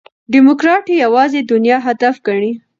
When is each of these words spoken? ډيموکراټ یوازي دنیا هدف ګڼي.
ډيموکراټ 0.33 0.85
یوازي 1.03 1.41
دنیا 1.51 1.77
هدف 1.87 2.15
ګڼي. 2.27 2.51